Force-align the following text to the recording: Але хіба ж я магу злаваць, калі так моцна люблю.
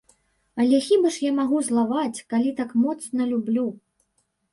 Але 0.63 0.77
хіба 0.85 1.11
ж 1.15 1.19
я 1.25 1.33
магу 1.39 1.57
злаваць, 1.67 2.23
калі 2.33 2.53
так 2.61 2.73
моцна 2.87 3.29
люблю. 3.33 3.67